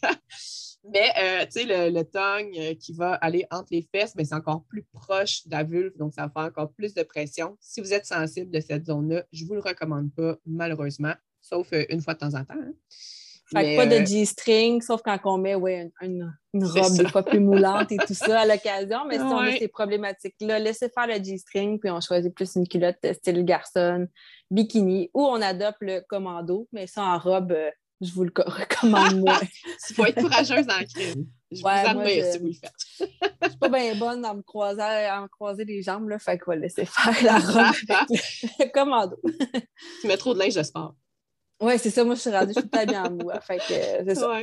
Mais, 0.85 1.11
euh, 1.20 1.44
tu 1.44 1.61
sais, 1.61 1.64
le, 1.64 1.90
le 1.90 2.04
tongue 2.04 2.56
euh, 2.56 2.75
qui 2.75 2.92
va 2.92 3.14
aller 3.14 3.44
entre 3.50 3.68
les 3.73 3.87
fesses, 3.92 4.14
ben, 4.14 4.25
c'est 4.25 4.35
encore 4.35 4.64
plus 4.68 4.85
proche 4.92 5.47
de 5.47 5.50
la 5.50 5.64
vulve, 5.64 5.97
donc 5.99 6.14
ça 6.14 6.23
va 6.23 6.30
faire 6.30 6.44
encore 6.44 6.73
plus 6.73 6.94
de 6.94 7.02
pression. 7.02 7.56
Si 7.61 7.80
vous 7.80 7.92
êtes 7.92 8.06
sensible 8.06 8.50
de 8.50 8.61
cette 8.61 8.87
zone-là, 8.87 9.25
je 9.32 9.42
ne 9.42 9.49
vous 9.49 9.54
le 9.54 9.61
recommande 9.61 10.12
pas, 10.14 10.37
malheureusement, 10.47 11.14
sauf 11.40 11.73
euh, 11.73 11.85
une 11.90 12.00
fois 12.00 12.14
de 12.14 12.20
temps 12.20 12.35
en 12.35 12.44
temps. 12.44 12.54
Hein. 12.54 12.73
Fait 13.50 13.62
que 13.62 13.76
pas 13.76 13.87
de 13.87 14.04
G-string, 14.04 14.82
sauf 14.82 15.00
quand 15.02 15.18
on 15.25 15.38
met 15.38 15.54
ouais, 15.54 15.90
une, 16.02 16.37
une 16.52 16.64
robe 16.66 16.94
des 16.94 17.08
fois 17.08 17.23
plus 17.23 17.40
moulante 17.40 17.90
et 17.90 17.97
tout 17.97 18.12
ça 18.12 18.40
à 18.40 18.47
l'occasion. 18.47 19.06
Mais 19.06 19.16
si 19.16 19.23
on 19.23 19.38
a 19.38 19.52
ces 19.56 19.68
problématiques-là, 19.68 20.58
laissez 20.58 20.90
faire 20.90 21.06
le 21.06 21.14
G-string, 21.14 21.80
puis 21.80 21.90
on 21.90 21.99
choisit 22.00 22.35
plus 22.35 22.56
une 22.56 22.68
culotte 22.68 22.99
style 23.14 23.42
garçon, 23.47 24.06
bikini, 24.50 25.11
ou 25.14 25.23
on 25.23 25.40
adopte 25.40 25.78
le 25.80 26.00
commando, 26.06 26.68
mais 26.73 26.87
ça 26.87 27.02
en 27.02 27.18
robe, 27.18 27.54
je 28.00 28.12
vous 28.12 28.25
le 28.25 28.33
recommande 28.37 29.21
moins. 29.21 29.40
Il 29.90 29.95
faut 29.95 30.05
être 30.07 30.21
courageuse 30.21 30.67
dans 30.67 30.78
le 30.78 30.87
crime. 30.87 31.26
Je 31.50 31.61
vous 31.61 31.69
admire 31.69 32.25
si 32.26 32.38
vous 32.38 32.47
le 32.47 32.52
faites. 32.52 32.73
je 33.43 33.49
suis 33.49 33.59
pas 33.59 33.69
bien 33.69 33.95
bonne 33.95 34.25
à 34.25 34.35
me 34.35 34.43
croiser, 34.43 34.83
à 34.83 35.23
me 35.23 35.28
croiser 35.28 35.64
les 35.64 35.83
jambes, 35.83 36.09
là, 36.09 36.19
fait 36.19 36.38
qu'on 36.38 36.52
va 36.52 36.57
laisser 36.57 36.85
faire 36.85 37.25
la 37.25 37.38
robe 37.38 37.75
avec 37.88 38.59
le 38.59 38.73
commando. 38.73 39.17
tu 40.00 40.07
mets 40.07 40.17
trop 40.17 40.35
de 40.35 40.38
linge 40.38 40.55
de 40.55 40.62
sport. 40.62 40.95
Oui, 41.61 41.76
c'est 41.78 41.90
ça. 41.90 42.05
Moi, 42.05 42.14
je 42.14 42.21
suis 42.21 42.31
rendue, 42.31 42.52
je 42.55 42.61
suis 42.61 42.69
pas 42.69 42.87
bien 42.87 43.07
en 43.07 43.11
bois. 43.11 43.37
Hein, 43.37 43.40
fait 43.40 43.59
que 43.59 43.64
c'est 43.64 44.14
ça. 44.14 44.40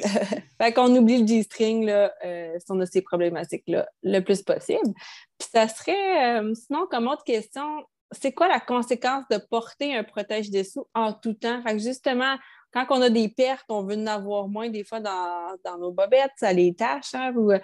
fait 0.61 0.73
qu'on 0.73 0.93
oublie 0.93 1.21
le 1.21 1.27
G-string, 1.27 1.85
là, 1.85 2.13
euh, 2.25 2.55
si 2.59 2.65
on 2.69 2.79
a 2.81 2.85
ces 2.85 3.01
problématiques-là, 3.01 3.87
le 4.03 4.19
plus 4.19 4.41
possible. 4.41 4.93
Puis 5.37 5.47
ça 5.53 5.69
serait, 5.69 6.41
euh, 6.41 6.53
sinon, 6.55 6.87
comme 6.91 7.07
autre 7.07 7.23
question, 7.23 7.85
c'est 8.11 8.33
quoi 8.33 8.47
la 8.47 8.59
conséquence 8.59 9.23
de 9.31 9.37
porter 9.37 9.95
un 9.95 10.03
protège-dessous 10.03 10.87
en 10.93 11.13
tout 11.13 11.33
temps? 11.33 11.61
Fait 11.63 11.73
que 11.73 11.79
justement, 11.79 12.35
quand 12.83 12.97
on 12.97 13.01
a 13.01 13.09
des 13.09 13.29
pertes, 13.29 13.65
on 13.69 13.83
veut 13.83 13.95
en 13.95 14.07
avoir 14.07 14.49
moins 14.49 14.69
des 14.69 14.83
fois 14.83 14.99
dans, 14.99 15.77
nos 15.79 15.91
bobettes, 15.91 16.33
ça 16.35 16.51
les 16.51 16.73
tâche, 16.73 17.13
hein, 17.13 17.33
ou 17.35 17.51
euh, 17.51 17.59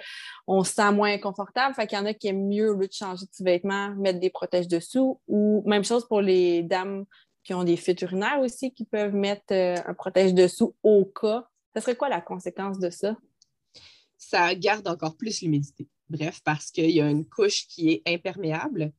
on 0.48 0.64
se 0.64 0.74
sent 0.74 0.92
moins 0.94 1.18
confortable. 1.18 1.76
Fait 1.76 1.86
qu'il 1.86 1.98
y 1.98 2.02
en 2.02 2.06
a 2.06 2.14
qui 2.14 2.30
aiment 2.30 2.48
mieux, 2.48 2.72
au 2.72 2.76
lieu 2.76 2.88
de 2.88 2.94
changer 2.94 3.26
de 3.26 3.44
vêtements, 3.44 3.94
mettre 3.96 4.20
des 4.20 4.30
protèges-dessous. 4.30 5.20
Ou 5.28 5.64
même 5.66 5.84
chose 5.84 6.08
pour 6.08 6.22
les 6.22 6.64
dames 6.64 7.06
qui 7.44 7.54
ont 7.54 7.66
des 7.66 7.76
fuites 7.76 8.02
urinaires 8.02 8.40
aussi, 8.40 8.74
qui 8.74 8.86
peuvent 8.86 9.14
mettre 9.14 9.52
euh, 9.52 9.76
un 9.86 9.94
protège-dessous 9.94 10.76
au 10.82 11.06
cas. 11.06 11.46
Ce 11.76 11.82
serait 11.82 11.96
quoi 11.96 12.08
la 12.08 12.22
conséquence 12.22 12.80
de 12.80 12.90
ça? 12.90 13.18
Ça 14.18 14.56
garde 14.56 14.88
encore 14.88 15.18
plus 15.18 15.42
l'humidité. 15.42 15.90
Bref, 16.10 16.40
parce 16.46 16.72
qu'il 16.72 16.92
y 16.92 17.02
a 17.02 17.10
une 17.10 17.28
couche 17.28 17.68
qui 17.68 17.92
est 17.92 18.02
imperméable, 18.06 18.94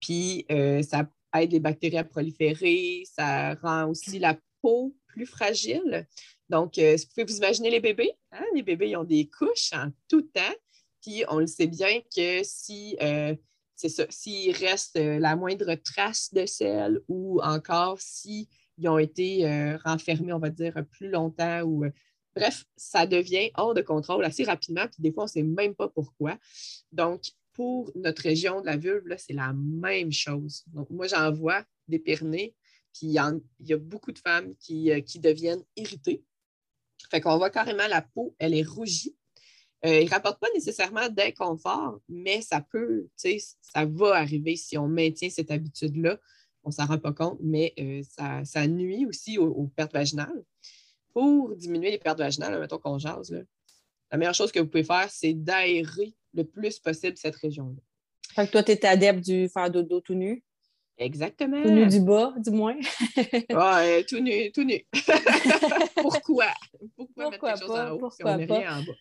puis 0.00 0.46
euh, 0.50 0.80
ça 0.82 1.06
aide 1.34 1.52
les 1.52 1.60
bactéries 1.60 1.98
à 1.98 2.04
proliférer, 2.04 3.02
ça 3.10 3.54
rend 3.54 3.88
aussi 3.88 4.18
la 4.18 4.38
peau 4.62 4.94
plus 5.14 5.26
fragile. 5.26 6.06
Donc, 6.48 6.78
euh, 6.78 6.96
vous 6.96 7.04
pouvez 7.14 7.24
vous 7.24 7.38
imaginer 7.38 7.70
les 7.70 7.80
bébés. 7.80 8.12
Hein? 8.32 8.44
Les 8.54 8.62
bébés, 8.62 8.90
ils 8.90 8.96
ont 8.96 9.04
des 9.04 9.28
couches 9.28 9.72
en 9.72 9.90
tout 10.08 10.22
temps. 10.22 10.54
Puis, 11.02 11.24
on 11.28 11.38
le 11.38 11.46
sait 11.46 11.66
bien 11.66 12.00
que 12.14 12.42
si 12.42 12.96
c'est 13.76 13.88
ça, 13.88 14.06
s'il 14.08 14.54
reste 14.56 14.96
euh, 14.96 15.18
la 15.18 15.36
moindre 15.36 15.74
trace 15.74 16.32
de 16.32 16.46
sel 16.46 17.00
ou 17.08 17.40
encore 17.42 18.00
s'ils 18.00 18.46
ont 18.84 18.98
été 18.98 19.46
euh, 19.46 19.76
renfermés, 19.84 20.32
on 20.32 20.38
va 20.38 20.50
dire, 20.50 20.74
plus 20.90 21.10
longtemps 21.10 21.62
ou. 21.62 21.84
Euh, 21.84 21.90
bref, 22.36 22.64
ça 22.76 23.06
devient 23.06 23.50
hors 23.54 23.74
de 23.74 23.80
contrôle 23.80 24.24
assez 24.24 24.42
rapidement, 24.42 24.88
puis 24.88 25.00
des 25.00 25.12
fois, 25.12 25.22
on 25.22 25.26
ne 25.26 25.30
sait 25.30 25.42
même 25.44 25.74
pas 25.74 25.88
pourquoi. 25.88 26.36
Donc, 26.90 27.22
pour 27.52 27.92
notre 27.94 28.22
région 28.22 28.60
de 28.60 28.66
la 28.66 28.76
vulve, 28.76 29.14
c'est 29.18 29.34
la 29.34 29.52
même 29.52 30.10
chose. 30.10 30.64
Donc, 30.72 30.90
moi, 30.90 31.06
j'en 31.06 31.30
vois 31.30 31.62
des 31.86 32.00
pernés, 32.00 32.56
puis 32.94 33.08
il 33.08 33.12
y, 33.12 33.72
a 33.72 33.76
beaucoup 33.76 34.12
de 34.12 34.18
femmes 34.18 34.54
qui, 34.56 34.90
qui 35.04 35.18
deviennent 35.18 35.64
irritées. 35.76 36.24
Fait 37.10 37.20
qu'on 37.20 37.36
voit 37.36 37.50
carrément 37.50 37.86
la 37.88 38.02
peau, 38.02 38.34
elle 38.38 38.54
est 38.54 38.62
rougie. 38.62 39.16
Euh, 39.84 40.00
il 40.00 40.06
ne 40.06 40.10
rapporte 40.10 40.40
pas 40.40 40.46
nécessairement 40.54 41.08
d'inconfort, 41.10 42.00
mais 42.08 42.40
ça 42.40 42.62
peut, 42.62 43.06
ça 43.16 43.84
va 43.84 44.14
arriver 44.14 44.56
si 44.56 44.78
on 44.78 44.88
maintient 44.88 45.28
cette 45.28 45.50
habitude-là. 45.50 46.18
On 46.62 46.70
ne 46.70 46.74
s'en 46.74 46.86
rend 46.86 46.98
pas 46.98 47.12
compte, 47.12 47.38
mais 47.42 47.74
euh, 47.78 48.00
ça, 48.44 48.66
nuit 48.66 49.04
aussi 49.04 49.36
aux, 49.36 49.66
pertes 49.76 49.92
vaginales. 49.92 50.42
Pour 51.12 51.54
diminuer 51.54 51.90
les 51.90 51.98
pertes 51.98 52.18
vaginales, 52.18 52.58
mettons 52.58 52.78
qu'on 52.78 52.98
jase, 52.98 53.44
la 54.10 54.16
meilleure 54.16 54.34
chose 54.34 54.52
que 54.52 54.60
vous 54.60 54.68
pouvez 54.68 54.84
faire, 54.84 55.10
c'est 55.10 55.34
d'aérer 55.34 56.14
le 56.32 56.44
plus 56.44 56.78
possible 56.78 57.18
cette 57.18 57.36
région-là. 57.36 57.82
Fait 58.34 58.46
que 58.46 58.52
toi, 58.52 58.62
tu 58.62 58.72
es 58.72 58.86
adepte 58.86 59.20
du 59.20 59.48
faire 59.50 59.70
dodo 59.70 60.00
tout 60.00 60.14
nu? 60.14 60.42
Exactement. 60.96 61.62
Tout 61.62 61.70
nu 61.70 61.86
du 61.86 62.00
bas, 62.00 62.34
du 62.36 62.50
moins. 62.50 62.76
Oui, 63.16 64.06
tout 64.08 64.20
nu, 64.20 64.52
tout 64.52 64.64
nu. 64.64 64.80
Pourquoi? 65.96 66.46
Pourquoi, 66.96 67.30
mettre 67.30 67.44
quelque 67.44 67.60
chose 67.60 67.70
en 67.70 67.90
haut 67.92 68.10
si 68.10 68.24
on 68.24 68.36
met 68.36 68.44
rien 68.44 68.78
en 68.78 68.82
bas? 68.82 68.92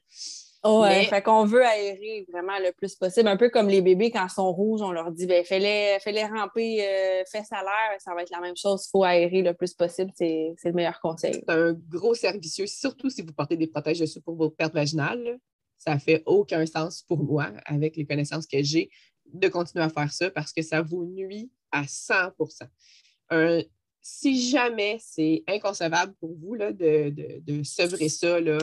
Ouais, 0.65 1.03
fait 1.05 1.21
qu'on 1.21 1.43
veut 1.43 1.65
aérer 1.65 2.25
vraiment 2.31 2.57
le 2.57 2.71
plus 2.71 2.95
possible. 2.95 3.27
Un 3.27 3.35
peu 3.35 3.50
comme 3.50 3.67
les 3.67 3.81
bébés, 3.81 4.12
quand 4.12 4.25
ils 4.25 4.33
sont 4.33 4.51
rouges, 4.53 4.81
on 4.81 4.93
leur 4.93 5.12
dit 5.12 5.25
ben, 5.25 5.43
fais-les 5.43 5.97
fais 6.00 6.25
ramper, 6.25 6.81
euh, 6.81 7.23
fais 7.29 7.43
ça 7.43 7.57
l'air, 7.62 8.00
ça 8.00 8.13
va 8.15 8.21
être 8.21 8.29
la 8.29 8.39
même 8.39 8.55
chose. 8.55 8.85
Il 8.85 8.89
faut 8.91 9.03
aérer 9.03 9.41
le 9.41 9.53
plus 9.53 9.73
possible, 9.73 10.12
c'est 10.15 10.55
le 10.63 10.71
meilleur 10.71 11.01
conseil. 11.01 11.33
C'est 11.33 11.50
un 11.50 11.73
gros 11.73 12.15
servicieux, 12.15 12.65
surtout 12.65 13.09
si 13.09 13.21
vous 13.21 13.33
portez 13.33 13.57
des 13.57 13.67
protèges 13.67 14.00
dessus 14.00 14.21
pour 14.21 14.35
vos 14.35 14.50
pertes 14.50 14.73
vaginales. 14.73 15.38
Ça 15.77 16.00
fait 16.00 16.23
aucun 16.25 16.65
sens 16.65 17.03
pour 17.09 17.21
moi, 17.21 17.51
avec 17.65 17.97
les 17.97 18.05
connaissanses 18.05 18.47
que 18.47 18.63
j'ai, 18.63 18.89
de 19.33 19.50
continuer 19.50 19.83
à 19.83 19.89
faire 19.89 20.13
ça 20.13 20.31
parce 20.31 20.53
que 20.53 20.62
ça 20.62 20.81
vous 20.81 21.03
nuit 21.03 21.51
à 21.74 21.84
100% 21.84 23.65
Si 24.01 24.50
jamais 24.50 24.98
c'est 25.01 25.44
inconcevable 25.48 26.13
pour 26.20 26.34
vous 26.36 26.53
là, 26.53 26.72
de, 26.72 27.10
de, 27.10 27.39
de 27.42 27.63
sevrer 27.63 28.08
ça 28.08 28.39
là, 28.39 28.60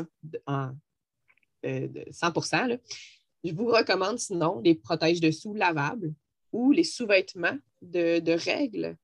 en 0.47 0.71
100% 1.65 2.71
euh, 2.71 2.77
Je 3.45 3.53
vous 3.53 3.67
recommande 3.67 4.19
sinon 4.19 4.61
les 4.65 4.75
protèges 4.75 5.21
dessous 5.21 5.55
lavables 5.55 6.15
ou 6.53 6.73
les 6.73 6.85
sous-vêtements 6.85 7.59
de, 7.83 8.33
règles 8.33 8.97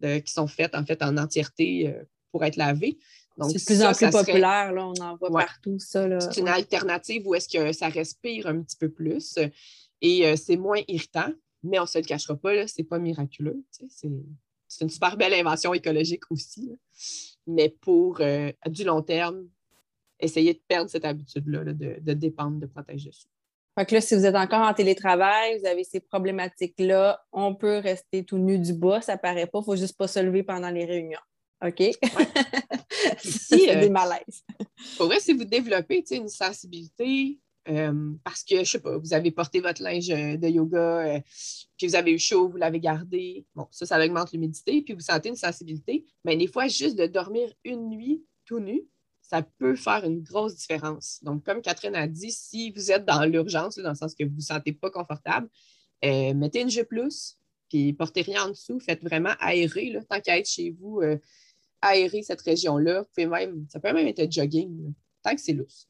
qui 0.00 0.32
sont 0.32 0.46
faits 0.46 0.74
en 0.74 0.84
fait 0.84 1.02
en 1.02 1.16
entièreté 1.16 1.88
euh, 1.88 2.04
pour 2.30 2.44
être 2.44 2.56
lavés. 2.56 2.98
C'est 3.40 3.58
de 3.58 3.64
plus 3.64 3.82
en 3.82 3.92
plus 3.92 4.10
populaire, 4.10 4.72
là, 4.72 4.86
on 4.86 5.00
en 5.00 5.16
voit 5.16 5.30
partout 5.30 5.78
ça. 5.78 6.20
C'est 6.20 6.40
une 6.40 6.48
alternative 6.48 7.26
où 7.26 7.36
est-ce 7.36 7.48
que 7.48 7.72
ça 7.72 7.88
respire 7.88 8.48
un 8.48 8.60
petit 8.62 8.76
peu 8.76 8.90
plus 8.90 9.38
et 10.00 10.26
euh, 10.26 10.36
c'est 10.36 10.56
moins 10.56 10.80
irritant, 10.88 11.32
mais 11.62 11.78
on 11.78 11.82
ne 11.82 11.86
se 11.86 11.98
le 11.98 12.04
cachera 12.04 12.36
pas, 12.36 12.66
ce 12.66 12.74
n'est 12.78 12.86
pas 12.86 12.98
miraculeux. 12.98 13.62
C'est 13.70 14.82
une 14.82 14.90
super 14.90 15.16
belle 15.16 15.34
invention 15.34 15.74
écologique 15.74 16.30
aussi. 16.30 16.78
Mais 17.46 17.68
pour 17.68 18.20
du 18.66 18.84
long 18.84 19.02
terme, 19.02 19.48
essayer 20.20 20.54
de 20.54 20.60
perdre 20.66 20.90
cette 20.90 21.04
habitude-là 21.04 21.64
de, 21.64 22.12
dépendre 22.14 22.58
de 22.58 22.66
protège 22.66 23.04
dessous. 23.04 23.28
Fait 23.78 23.86
que 23.86 23.94
là, 23.94 24.00
si 24.00 24.16
vous 24.16 24.26
êtes 24.26 24.34
encore 24.34 24.66
en 24.66 24.74
télétravail, 24.74 25.60
vous 25.60 25.66
avez 25.66 25.84
ces 25.84 26.00
problématiques-là, 26.00 27.24
on 27.32 27.54
peut 27.54 27.78
rester 27.78 28.24
tout 28.24 28.38
nu 28.38 28.58
du 28.58 28.72
bas, 28.72 29.00
ça 29.00 29.16
paraît 29.16 29.46
pas, 29.46 29.60
il 29.60 29.64
faut 29.64 29.76
juste 29.76 29.96
pas 29.96 30.08
se 30.08 30.18
lever 30.18 30.42
pendant 30.42 30.70
les 30.70 30.84
réunions. 30.84 31.20
OK? 31.64 31.82
si, 33.18 33.70
euh, 33.70 33.80
des 33.80 33.90
malaises. 33.90 34.44
Pour 34.96 35.06
vrai, 35.06 35.20
si 35.20 35.32
vous 35.32 35.44
développez 35.44 36.04
une 36.10 36.28
sensibilité, 36.28 37.38
euh, 37.68 38.14
parce 38.24 38.42
que, 38.42 38.58
je 38.58 38.70
sais 38.70 38.80
pas, 38.80 38.96
vous 38.98 39.12
avez 39.12 39.30
porté 39.30 39.60
votre 39.60 39.82
linge 39.82 40.10
euh, 40.10 40.36
de 40.36 40.48
yoga, 40.48 41.22
puis 41.76 41.86
vous 41.86 41.94
avez 41.94 42.12
eu 42.12 42.18
chaud, 42.18 42.48
vous 42.48 42.56
l'avez 42.56 42.80
gardé, 42.80 43.46
bon, 43.54 43.66
ça, 43.70 43.86
ça 43.86 44.04
augmente 44.04 44.32
l'humidité, 44.32 44.82
puis 44.82 44.94
vous 44.94 45.00
sentez 45.00 45.28
une 45.28 45.36
sensibilité, 45.36 46.06
mais 46.24 46.36
des 46.36 46.46
fois, 46.46 46.68
juste 46.68 46.96
de 46.96 47.06
dormir 47.06 47.52
une 47.64 47.88
nuit 47.88 48.24
tout 48.44 48.60
nu, 48.60 48.86
ça 49.28 49.42
peut 49.42 49.76
faire 49.76 50.04
une 50.04 50.22
grosse 50.22 50.56
différence. 50.56 51.22
Donc, 51.22 51.44
comme 51.44 51.60
Catherine 51.60 51.94
a 51.94 52.06
dit, 52.06 52.32
si 52.32 52.70
vous 52.70 52.90
êtes 52.90 53.04
dans 53.04 53.24
l'urgence, 53.24 53.78
dans 53.78 53.90
le 53.90 53.94
sens 53.94 54.14
que 54.14 54.24
vous 54.24 54.30
ne 54.30 54.34
vous 54.36 54.40
sentez 54.40 54.72
pas 54.72 54.90
confortable, 54.90 55.48
euh, 56.04 56.32
mettez 56.32 56.62
une 56.62 56.70
jupe 56.70 56.88
plus, 56.88 57.36
puis 57.68 57.92
portez 57.92 58.22
rien 58.22 58.44
en 58.44 58.48
dessous. 58.48 58.80
Faites 58.80 59.02
vraiment 59.02 59.34
aérer, 59.40 59.90
là, 59.90 60.00
tant 60.08 60.20
qu'à 60.20 60.38
être 60.38 60.48
chez 60.48 60.70
vous, 60.70 61.00
euh, 61.02 61.18
aérer 61.82 62.22
cette 62.22 62.40
région-là. 62.40 63.06
Même, 63.18 63.66
ça 63.68 63.80
peut 63.80 63.92
même 63.92 64.06
être 64.06 64.32
jogging, 64.32 64.94
tant 65.22 65.34
que 65.34 65.40
c'est 65.40 65.52
lousse. 65.52 65.87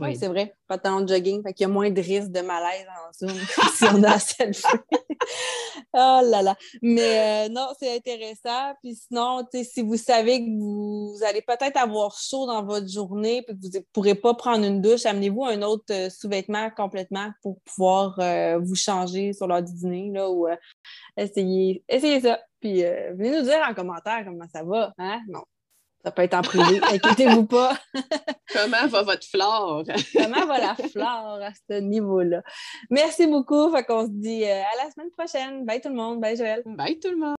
Oui, 0.00 0.16
c'est 0.16 0.28
vrai. 0.28 0.54
Pas 0.68 0.78
tant 0.78 1.00
de 1.00 1.08
jogging, 1.08 1.42
fait 1.42 1.52
qu'il 1.52 1.64
y 1.66 1.70
a 1.70 1.72
moins 1.72 1.90
de 1.90 2.00
risque 2.00 2.30
de 2.30 2.40
malaise 2.40 2.86
en 2.88 3.12
Zoom 3.12 3.36
si 3.74 3.84
on 3.84 4.02
a 4.04 4.18
feu. 4.18 4.78
oh 5.94 6.20
là 6.24 6.42
là. 6.42 6.56
Mais 6.82 7.46
euh, 7.46 7.48
non, 7.48 7.68
c'est 7.78 7.96
intéressant. 7.96 8.74
Puis 8.80 8.94
sinon, 8.94 9.44
si 9.52 9.82
vous 9.82 9.96
savez 9.96 10.44
que 10.44 10.50
vous, 10.50 11.18
allez 11.26 11.42
peut-être 11.42 11.76
avoir 11.76 12.16
chaud 12.16 12.46
dans 12.46 12.64
votre 12.64 12.88
journée 12.88 13.38
et 13.38 13.44
que 13.44 13.52
vous 13.52 13.70
ne 13.74 13.80
pourrez 13.92 14.14
pas 14.14 14.34
prendre 14.34 14.64
une 14.64 14.80
douche, 14.80 15.04
amenez-vous 15.04 15.44
un 15.44 15.62
autre 15.62 15.84
euh, 15.90 16.08
sous-vêtement 16.10 16.70
complètement 16.70 17.30
pour 17.42 17.60
pouvoir 17.62 18.18
euh, 18.20 18.58
vous 18.62 18.76
changer 18.76 19.32
sur 19.32 19.48
l'heure 19.48 19.62
du 19.62 19.72
dîner 19.72 20.10
là, 20.12 20.30
ou 20.30 20.46
essayez, 21.16 21.82
essayez 21.88 22.20
ça. 22.20 22.38
Puis 22.60 22.82
venez 22.82 23.36
nous 23.36 23.42
dire 23.42 23.60
en 23.68 23.74
commentaire 23.74 24.22
comment 24.24 24.46
ça 24.52 24.62
va. 24.62 24.92
Hein? 24.98 25.20
Non, 25.28 25.42
ça 26.04 26.10
peut 26.10 26.22
être 26.22 26.34
en 26.34 26.42
privé, 26.42 26.80
inquiétez-vous 26.82 27.46
pas. 27.46 27.78
Comment 28.52 28.88
va 28.88 29.02
votre 29.02 29.24
flore? 29.24 29.84
Comment 30.16 30.46
va 30.46 30.58
la 30.58 30.74
flore 30.74 31.38
à 31.40 31.50
ce 31.70 31.78
niveau-là? 31.78 32.42
Merci 32.90 33.28
beaucoup. 33.28 33.70
Fait 33.70 33.84
qu'on 33.84 34.06
se 34.06 34.10
dit 34.10 34.44
euh, 34.44 34.62
à 34.62 34.84
la 34.84 34.90
semaine 34.90 35.10
prochaine. 35.16 35.64
Bye 35.64 35.80
tout 35.80 35.90
le 35.90 35.94
monde. 35.94 36.20
Bye 36.20 36.36
Joël. 36.36 36.62
Bye 36.66 36.98
tout 36.98 37.10
le 37.10 37.18
monde. 37.18 37.36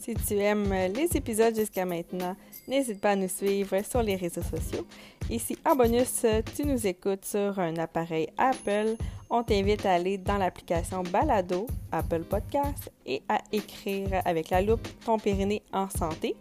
Si 0.00 0.14
tu 0.14 0.34
aimes 0.34 0.74
les 0.94 1.16
épisodes 1.16 1.54
jusqu'à 1.54 1.84
maintenant, 1.84 2.34
n'hésite 2.66 3.00
pas 3.00 3.10
à 3.10 3.16
nous 3.16 3.28
suivre 3.28 3.80
sur 3.88 4.02
les 4.02 4.16
réseaux 4.16 4.42
sociaux. 4.42 4.84
Si 5.30 5.58
en 5.66 5.74
bonus, 5.74 6.24
tu 6.54 6.64
nous 6.64 6.86
écoutes 6.86 7.24
sur 7.24 7.58
un 7.58 7.76
appareil 7.76 8.28
Apple, 8.38 8.96
on 9.30 9.42
t'invite 9.42 9.84
à 9.86 9.94
aller 9.94 10.18
dans 10.18 10.38
l'application 10.38 11.02
Balado, 11.02 11.66
Apple 11.90 12.22
Podcast 12.22 12.90
et 13.06 13.22
à 13.28 13.38
écrire 13.50 14.22
avec 14.24 14.50
la 14.50 14.60
loupe 14.60 14.86
ton 15.04 15.18
périnée 15.18 15.62
en 15.72 15.88
santé. 15.88 16.36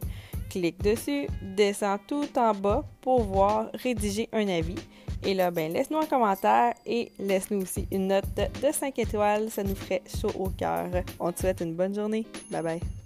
Clique 0.50 0.82
dessus, 0.84 1.28
descends 1.42 1.98
tout 2.06 2.28
en 2.38 2.54
bas 2.54 2.84
pour 3.02 3.24
voir 3.24 3.70
rédiger 3.74 4.28
un 4.34 4.48
avis. 4.50 4.76
Et 5.24 5.34
là, 5.34 5.52
ben, 5.52 5.72
laisse-nous 5.72 6.00
un 6.00 6.06
commentaire 6.06 6.74
et 6.86 7.12
laisse-nous 7.20 7.62
aussi 7.62 7.88
une 7.92 8.08
note 8.08 8.26
de 8.36 8.72
5 8.72 8.98
étoiles. 9.00 9.50
Ça 9.50 9.64
nous 9.64 9.76
ferait 9.76 10.02
chaud 10.20 10.32
au 10.38 10.50
cœur. 10.50 10.90
On 11.20 11.32
te 11.32 11.40
souhaite 11.40 11.62
une 11.62 11.76
bonne 11.76 11.96
journée. 11.96 12.26
Bye 12.50 12.64
bye. 12.64 13.01